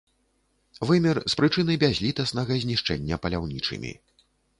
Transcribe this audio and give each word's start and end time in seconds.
Вымер 0.89 1.19
з 1.33 1.37
прычыны 1.41 1.75
бязлітаснага 1.83 2.57
знішчэння 2.63 3.21
паляўнічымі. 3.27 3.93